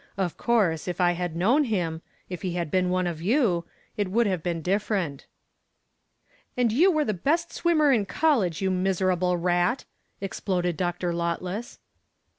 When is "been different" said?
4.41-5.27